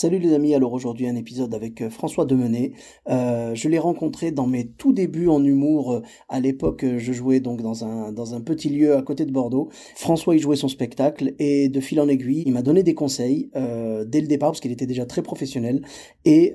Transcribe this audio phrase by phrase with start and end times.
[0.00, 2.72] Salut les amis, alors aujourd'hui un épisode avec euh, François Demenet.
[3.10, 5.92] Euh, je l'ai rencontré dans mes tout débuts en humour.
[5.92, 9.68] Euh, à l'époque, je jouais donc dans un, petit lieu à côté de Bordeaux.
[9.96, 13.50] François y jouait son spectacle et de fil en aiguille, il m'a donné des conseils
[13.54, 15.82] dès le départ parce qu'il était déjà très professionnel.
[16.24, 16.54] Et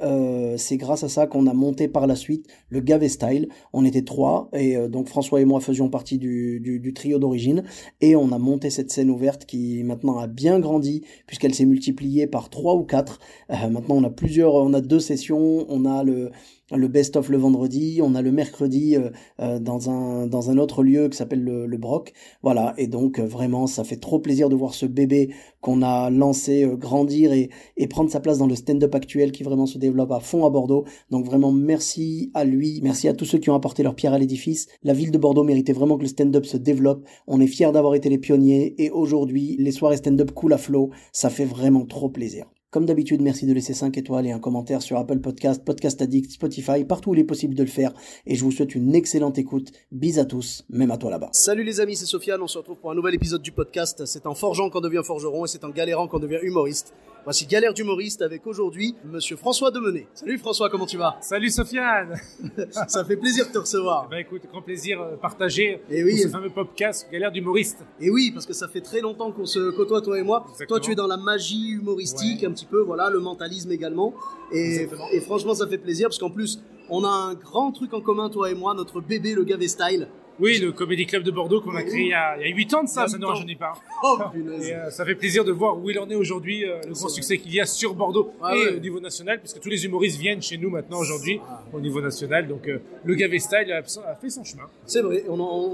[0.58, 3.50] c'est grâce à ça qu'on a monté par la suite le Gavé Style.
[3.74, 7.64] On était trois et donc François et moi faisions partie du trio d'origine
[8.02, 12.26] et on a monté cette scène ouverte qui maintenant a bien grandi puisqu'elle s'est multipliée
[12.26, 13.20] par trois ou quatre.
[13.52, 16.32] Euh, maintenant, on a plusieurs, on a deux sessions, on a le
[16.72, 20.82] le best-of le vendredi, on a le mercredi euh, euh, dans un dans un autre
[20.82, 22.14] lieu qui s'appelle le, le Broc.
[22.42, 25.30] Voilà, et donc euh, vraiment, ça fait trop plaisir de voir ce bébé
[25.62, 29.44] qu'on a lancé euh, grandir et et prendre sa place dans le stand-up actuel qui
[29.44, 30.86] vraiment se développe à fond à Bordeaux.
[31.12, 34.20] Donc vraiment, merci à lui, merci à tous ceux qui ont apporté leur pierre à
[34.20, 34.68] l'édifice.
[34.84, 37.06] La ville de Bordeaux méritait vraiment que le stand-up se développe.
[37.28, 40.90] On est fiers d'avoir été les pionniers et aujourd'hui, les soirées stand-up cool à flot,
[41.12, 42.46] ça fait vraiment trop plaisir.
[42.76, 46.30] Comme d'habitude, merci de laisser 5 étoiles et un commentaire sur Apple Podcast, Podcast Addict,
[46.30, 47.94] Spotify, partout où il est possible de le faire.
[48.26, 49.72] Et je vous souhaite une excellente écoute.
[49.94, 51.30] Bis à tous, même à toi là-bas.
[51.32, 54.06] Salut les amis, c'est Sofiane, on se retrouve pour un nouvel épisode du podcast.
[54.06, 56.94] C'est en forgeant qu'on devient forgeron et c'est en galérant qu'on devient humoriste.
[57.24, 60.06] Voici Galère d'humoriste avec aujourd'hui Monsieur François Demenet.
[60.14, 61.18] Salut François, comment tu vas?
[61.22, 62.16] Salut Sofiane
[62.88, 64.08] Ça fait plaisir de te recevoir.
[64.10, 66.12] Bah écoute, grand plaisir euh, partagé Et oui.
[66.12, 67.80] pour ce fameux podcast Galère d'humoriste.
[68.00, 70.46] Et oui, parce que ça fait très longtemps qu'on se côtoie, toi et moi.
[70.52, 70.68] Exactement.
[70.78, 72.48] Toi, tu es dans la magie humoristique, Ouais.
[72.48, 74.14] un petit peu, voilà, le mentalisme également.
[74.52, 74.88] Et,
[75.22, 78.52] franchement, ça fait plaisir, parce qu'en plus, on a un grand truc en commun, toi
[78.52, 80.08] et moi, notre bébé, le Gavé Style.
[80.40, 82.56] Oui, le Comedy Club de Bordeaux qu'on a créé il y a, il y a
[82.56, 83.74] 8 ans de ça, ça ne rajeunit pas.
[84.04, 84.18] Oh.
[84.36, 87.08] Et euh, ça fait plaisir de voir où il en est aujourd'hui, euh, le grand
[87.08, 88.76] succès qu'il y a sur Bordeaux Ouais, et ouais.
[88.76, 91.64] au niveau national, puisque tous les humoristes viennent chez nous maintenant aujourd'hui Ah.
[91.74, 92.48] au niveau national.
[92.48, 94.64] Donc euh, le Gavé Style a, a fait son chemin.
[94.86, 95.24] C'est vrai,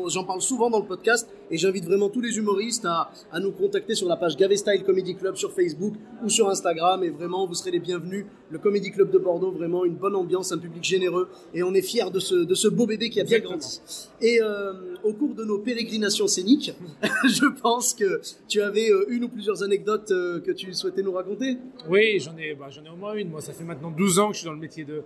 [0.07, 3.51] j'en parle souvent dans le podcast et j'invite vraiment tous les humoristes à, à nous
[3.51, 7.47] contacter sur la page Gavé Style Comedy Club sur Facebook ou sur Instagram et vraiment
[7.47, 8.25] vous serez les bienvenus.
[8.51, 11.81] Le Comedy Club de Bordeaux, vraiment une bonne ambiance, un public généreux et on est
[11.81, 13.57] fiers de ce, de ce beau bébé qui a bien Exactement.
[13.59, 13.81] grandi.
[14.21, 16.73] Et euh, au cours de nos pérégrinations scéniques,
[17.25, 21.13] je pense que tu avais euh, une ou plusieurs anecdotes euh, que tu souhaitais nous
[21.13, 21.57] raconter.
[21.89, 23.29] Oui, j'en ai, bah, j'en ai au moins une.
[23.29, 25.01] Moi, ça fait maintenant 12 ans que je suis dans le métier de,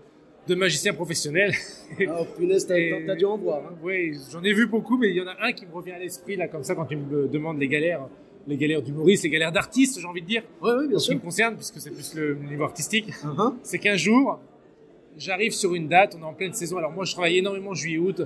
[0.47, 1.51] de magicien professionnel.
[2.09, 3.59] Oh punaise, t'as Et- t'as dû en voir.
[3.65, 3.75] hein.
[3.83, 5.99] Oui, j'en ai vu beaucoup, mais il y en a un qui me revient à
[5.99, 8.07] l'esprit, là, comme ça, quand tu me demandes les galères,
[8.47, 11.05] les galères d'humoriste, les galères d'artiste, j'ai envie de dire, Ouais, ouais, bien en ce
[11.05, 11.15] qui sûr.
[11.15, 13.09] me concerne, puisque c'est plus le niveau artistique.
[13.23, 13.53] Uh-huh.
[13.63, 14.39] C'est qu'un jour,
[15.17, 16.77] j'arrive sur une date, on est en pleine saison.
[16.77, 18.21] Alors moi, je travaille énormément juillet-août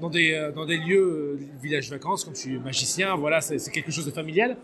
[0.00, 3.58] dans des, euh, dans des lieux, euh, villages vacances, comme je suis magicien, voilà, c'est
[3.70, 4.56] quelque chose de familial.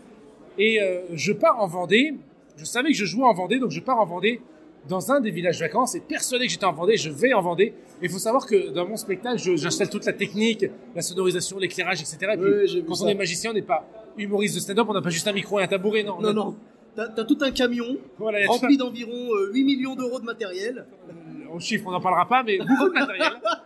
[0.57, 2.15] Et euh, je pars en Vendée,
[2.57, 4.39] je savais que je jouais en Vendée, donc je pars en Vendée
[4.87, 7.73] dans un des villages vacances et persuadé que j'étais en Vendée, je vais en Vendée.
[8.01, 10.65] Et il faut savoir que dans mon spectacle, j'installe toute la technique,
[10.95, 12.17] la sonorisation, l'éclairage, etc.
[12.33, 13.05] Et puis, Oui, quand ça.
[13.05, 13.85] on est magicien, on n'est pas
[14.17, 16.15] humoriste de stand-up, on n'a pas juste un micro et un tabouret, non.
[16.19, 16.55] on Non, a- non.
[16.95, 20.85] T'as t'as tout un camion Voilà, rempli d'environ euh, 8 millions d'euros de matériel.
[21.53, 23.33] au chiffre, on n'en parlera pas, mais beaucoup de matériel.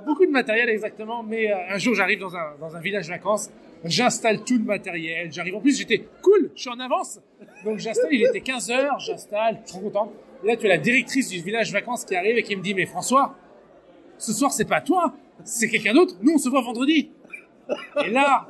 [0.00, 1.22] Beaucoup de matériel, exactement.
[1.22, 3.50] Mais euh, un jour, j'arrive dans un, dans un village vacances,
[3.84, 5.56] j'installe tout le matériel, j'arrive.
[5.56, 7.20] En plus, j'étais cool, je suis en avance.
[7.64, 10.12] Donc, j'installe, il était 15h, j'installe, trop content.
[10.42, 12.74] Et là, tu as la directrice du village vacances qui arrive et qui me dit
[12.74, 13.36] Mais François,
[14.18, 16.14] ce soir, c'est pas toi, c'est quelqu'un d'autre.
[16.22, 17.10] Nous, on se voit vendredi.
[18.04, 18.46] Et là,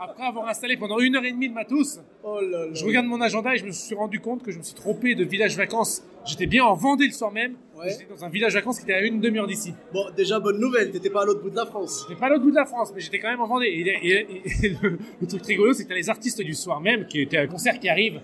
[0.00, 2.74] après avoir installé pendant une heure et demie de matos, Oh là là.
[2.74, 5.14] je regarde mon agenda et je me suis rendu compte que je me suis trompé
[5.14, 6.02] de village vacances.
[6.24, 7.54] J'étais bien en Vendée le soir même.
[7.78, 7.90] Ouais.
[7.90, 9.74] J'étais dans un village vacances qui était à une demi-heure d'ici.
[9.92, 12.04] Bon, déjà, bonne nouvelle, t'étais pas à l'autre bout de la France.
[12.08, 13.66] J'étais pas à l'autre bout de la France, mais j'étais quand même en Vendée.
[13.66, 16.80] Et, et- et- et le, le truc rigolo, c'est que t'as les artistes du soir
[16.80, 18.20] même, qui étaient à un concert qui arrivent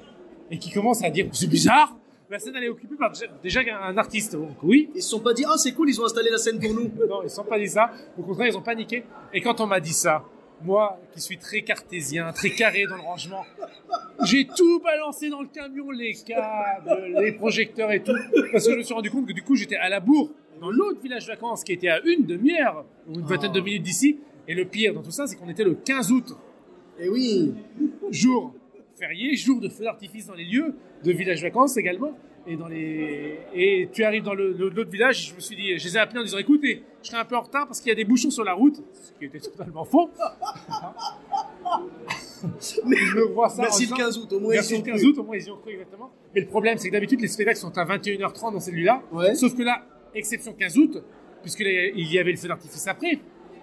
[0.50, 1.96] et qui commencent à dire c'est bizarre.
[2.30, 4.32] La scène elle est occupée par déjà, déjà un artiste.
[4.34, 6.58] Donc oui, Ils se sont pas dit, ah, c'est cool, ils ont installé la scène
[6.58, 6.90] pour nous.
[7.06, 7.90] non, ils ne sont pas dit ça.
[8.18, 9.04] Au contraire, ils ont paniqué.
[9.34, 10.24] Et quand on m'a dit ça,
[10.64, 13.44] moi, qui suis très cartésien, très carré dans le rangement,
[14.24, 18.16] j'ai tout balancé dans le camion, les câbles, les projecteurs et tout,
[18.52, 20.30] parce que je me suis rendu compte que du coup, j'étais à la bourre,
[20.60, 24.20] dans l'autre village vacances qui était à une demi-heure ou une vingtaine de minutes d'ici.
[24.46, 26.36] Et le pire dans tout ça, c'est qu'on était le 15 août,
[26.98, 27.52] Et oui,
[28.10, 28.54] jour
[29.02, 32.12] férié, jour de feu d'artifice dans les lieux de village vacances également.
[32.46, 33.38] Et, dans les...
[33.54, 36.00] et tu arrives dans le- le- l'autre village, je me suis dit, je les ai
[36.00, 38.04] appelés en disant écoutez, je serai un peu en retard parce qu'il y a des
[38.04, 40.10] bouchons sur la route, ce qui était totalement faux.
[42.60, 44.84] je me vois ça en merci le disant- 15 août, au moins Merci ils le
[44.84, 46.10] sont 15 août, au moins ils y ont cru exactement.
[46.34, 49.02] Mais le problème, c'est que d'habitude, les spectacles sont à 21h30 dans celui-là.
[49.12, 49.34] Ouais.
[49.34, 49.84] Sauf que là,
[50.14, 51.02] exception 15 août,
[51.42, 53.18] puisque là, il y avait le feu d'artifice après,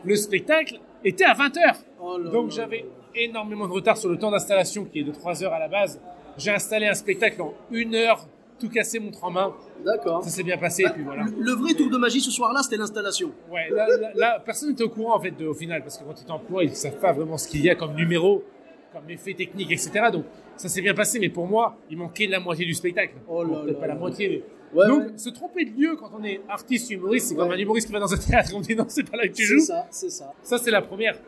[0.05, 1.75] le spectacle était à 20h.
[2.01, 2.85] Oh là Donc j'avais
[3.15, 5.99] énormément de retard sur le temps d'installation qui est de 3 heures à la base.
[6.37, 8.27] J'ai installé un spectacle en une heure,
[8.59, 9.53] tout cassé montre en main.
[9.85, 10.23] D'accord.
[10.23, 11.25] Ça s'est bien passé, et puis voilà.
[11.37, 13.31] Le, vrai tour de magie ce soir-là, c'était l'installation.
[13.51, 16.03] Ouais, là, là- là, personne n'était au courant en fait de- au final, parce que
[16.03, 18.43] quand en emploi, ils savent pas vraiment ce qu'il y a comme numéro.
[18.91, 19.91] comme effet technique, etc.
[20.11, 20.25] Donc
[20.57, 23.13] ça s'est bien passé, mais pour moi, il manquait la moitié du spectacle.
[23.27, 24.27] Oh là Peut-être là pas la moitié,
[24.73, 24.79] mais.
[24.79, 25.11] Ouais, Donc ouais.
[25.15, 27.55] se tromper de lieu quand on est artiste humoriste, c'est comme Ouais.
[27.55, 29.33] un humoriste qui va dans un théâtre et on dit non, c'est pas là que
[29.33, 29.59] tu C'est joues.
[29.59, 30.33] ça, c'est ça.
[30.41, 31.19] Ça, c'est la première.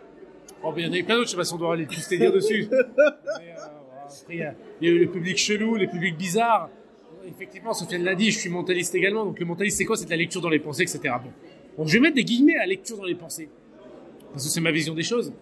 [0.64, 1.88] Ben, il y en a eu plein d'autres, je sais pas si on doit aller
[1.88, 2.68] tous les dire dessus.
[2.72, 3.64] Mais, euh,
[4.06, 6.70] après, il y, a- il y a eu le public chelou, les publics bizarres.
[7.28, 9.26] Effectivement, Sofiane l'a dit, je suis mentaliste également.
[9.26, 9.96] Donc, le mentaliste, c'est quoi?
[9.96, 11.00] C'est de la lecture dans les pensées, etc.
[11.24, 11.32] Bon.
[11.78, 13.50] Bon, je vais mettre des guillemets à lecture dans les pensées.
[14.32, 15.34] Parce que c'est ma vision des choses.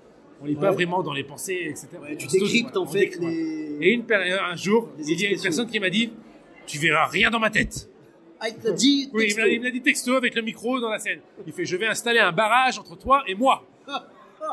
[0.41, 1.87] On lit pas vraiment dans les pensées, etc.
[2.01, 3.35] Ouais, tu décryptes en fait décrypte, voilà.
[3.35, 3.77] les.
[3.87, 6.13] Et une, un jour, il y a une personne qui m'a dit
[6.65, 7.89] Tu verras rien dans ma tête.
[8.39, 9.41] Ah, il dit texto.
[9.41, 11.19] l'a- il me l'a dit texto avec le micro dans la scène.
[11.45, 13.65] Il fait Je vais installer un barrage entre toi et moi.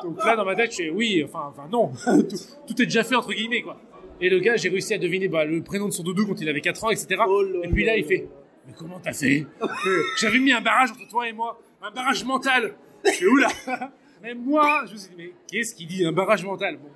[0.02, 1.92] Donc là, dans ma tête, je fais Oui, enfin, enfin non.
[2.04, 3.78] tout, tout est déjà fait, entre guillemets, quoi.
[4.20, 6.48] Et le gars, j'ai réussi à deviner bah, le prénom de son doudou quand il
[6.48, 7.22] avait 4 ans, etc.
[7.28, 8.28] Oh là et puis là là, il là fait là.
[8.66, 9.46] Mais comment t'as fait?
[10.20, 11.60] J'avais mis un barrage entre toi et moi.
[11.82, 12.74] Un barrage mental.
[13.04, 13.48] Je fais Oula
[14.22, 16.78] Mais moi, je me suis dit Mais qu'est-ce qu'il dit Un barrage mental?
[16.78, 16.88] Bon.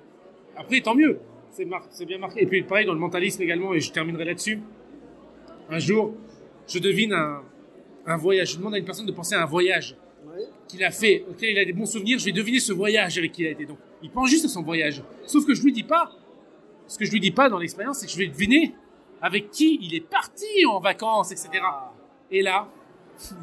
[0.57, 1.19] Après, tant mieux.
[1.51, 2.41] C'est mar- c'est bien marqué.
[2.41, 4.59] Et puis, pareil, dans le mentalisme également, et je terminerai là-dessus.
[5.69, 6.13] Un jour,
[6.67, 7.41] je devine un,
[8.05, 8.53] un voyage.
[8.53, 9.95] Je demande à une personne de penser à un voyage.
[10.67, 12.19] Qu'il a fait, auquel il a des bons souvenirs.
[12.19, 13.65] Je vais deviner ce voyage avec qui il a été.
[13.65, 15.03] Donc, il pense juste à son voyage.
[15.25, 16.11] Sauf que je lui dis pas.
[16.87, 18.73] Ce que je lui dis pas dans l'expérience, c'est que je vais deviner
[19.21, 21.49] avec qui il est parti en vacances, etc.
[22.31, 22.67] Et là,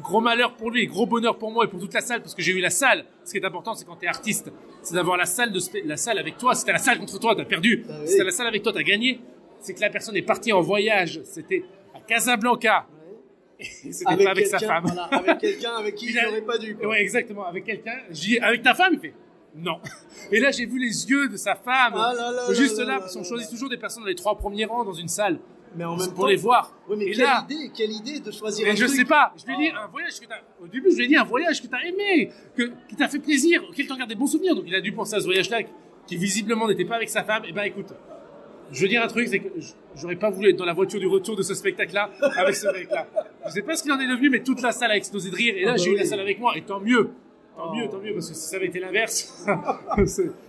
[0.03, 2.35] gros malheur pour lui, et gros bonheur pour moi et pour toute la salle, parce
[2.35, 3.05] que j'ai eu la salle.
[3.23, 5.97] Ce qui est important, c'est quand tu es artiste, c'est d'avoir la salle de la
[5.97, 6.53] salle avec toi.
[6.53, 7.85] C'était la salle contre toi, t'as perdu.
[7.89, 8.05] Ah.
[8.05, 9.21] C'était la salle avec toi, t'as gagné.
[9.61, 11.21] C'est que la personne est partie en voyage.
[11.23, 11.63] C'était
[11.95, 12.87] à Casablanca.
[13.59, 14.83] C'était pas avec sa femme.
[14.85, 16.75] voilà, avec quelqu'un avec qui Il n'aurait pas dû.
[16.75, 16.89] quoi.
[16.89, 17.97] Ouais, exactement, avec quelqu'un.
[18.11, 19.13] J'ai avec ta femme, il fait
[19.55, 19.79] non.
[20.31, 21.93] Et là, j'ai vu les yeux de sa femme.
[21.95, 24.13] Ah là là juste là là, là parce qu'on choisit toujours des personnes dans les
[24.15, 25.39] trois premiers rangs dans une salle.
[25.75, 26.71] Mais en même pour temps, les voir.
[26.87, 28.95] Oui, mais Et quelle là, idée, quelle idée de choisir mais un je truc.
[28.97, 29.33] sais pas.
[29.37, 29.83] Je lui ai dit Ah.
[29.85, 30.35] un voyage que t'as.
[30.63, 33.19] Au début, je lui ai dit un voyage que t'as aimé, que, qui t'a fait
[33.19, 34.55] plaisir, auquel t'en gardes des bons souvenirs.
[34.55, 35.61] Donc il a dû penser à ce voyage-là,
[36.07, 37.43] qui visiblement n'était pas avec sa femme.
[37.45, 37.87] Et ben écoute,
[38.71, 39.49] je veux dire un truc, c'est que
[39.95, 43.07] j'aurais pas voulu être dans la voiture du retour de ce spectacle-là avec ce mec-là.
[43.49, 45.35] Je sais pas ce qu'il en est devenu, mais toute la salle a explosé de
[45.35, 45.55] rire.
[45.57, 47.09] Et là, Ah bah j'ai eu la salle avec moi, et tant mieux.
[47.57, 47.75] Tant Oh.
[47.75, 49.45] mieux, tant mieux, parce que si ça avait été l'inverse.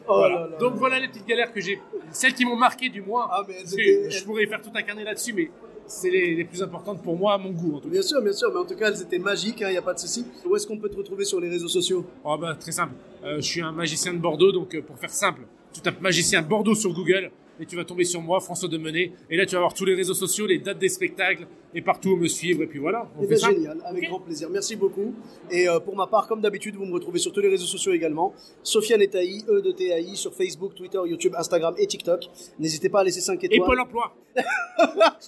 [0.07, 0.35] Oh voilà.
[0.35, 0.79] là là Donc là.
[0.79, 1.81] voilà les petites galères que j'ai.
[2.13, 3.29] Celles qui m'ont marqué du moins.
[3.31, 5.51] Ah, mais étaient- Je pourrais faire tout un carnet là-dessus, mais
[5.87, 7.93] c'est les, les plus importantes pour moi, à mon goût en tout cas.
[7.95, 9.95] Bien sûr, bien sûr, mais en tout cas, elles étaient magiques, il n'y a pas
[9.95, 10.25] de souci.
[10.45, 12.05] Où est-ce qu'on peut te retrouver sur les réseaux sociaux?
[12.25, 12.95] Oh bah très simple.
[13.25, 15.43] Euh, je suis un magicien de Bordeaux, donc euh, pour faire simple,
[15.73, 19.13] tu tapes magicien Bordeaux sur Google et tu vas tomber sur moi, François Demenet.
[19.31, 22.11] Et là, tu vas voir tous les réseaux sociaux, les dates des spectacles et partout
[22.13, 22.63] où me suivre.
[22.63, 23.53] Et puis voilà, on Eh fait bien, ça.
[23.53, 24.49] génial, avec grand plaisir.
[24.51, 25.15] Merci beaucoup.
[25.51, 27.93] Et euh, pour ma part, comme d'habitude, vous me retrouvez sur tous les réseaux sociaux
[27.93, 28.33] également.
[28.63, 32.25] Sofiane Etaï, E de TAI, sur Facebook, Twitter, YouTube, Instagram et TikTok.
[32.59, 33.67] N'hésitez pas à laisser 5 Et étoiles.
[33.69, 34.15] Pôle emploi.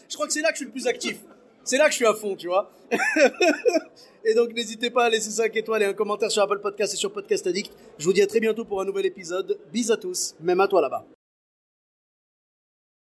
[0.09, 1.19] Je crois que c'est là que je suis le plus actif.
[1.65, 2.73] C'est là que je suis à fond, tu vois.
[4.25, 6.97] et donc, n'hésitez pas à laisser 5 étoiles et un commentaire sur Apple Podcast et
[6.97, 7.73] sur Podcast Addict.
[7.99, 9.59] Je vous dis à très bientôt pour un nouvel épisode.
[9.73, 11.07] Bis à tous, même à toi là-bas.